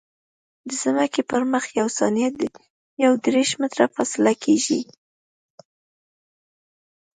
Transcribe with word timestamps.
د 0.67 0.69
ځمکې 0.81 1.21
پر 1.29 1.41
مخ 1.51 1.63
یوه 1.79 1.91
ثانیه 1.97 2.29
یو 3.03 3.13
دېرش 3.23 3.49
متره 3.61 3.85
فاصله 3.95 4.33
کیږي 4.43 4.81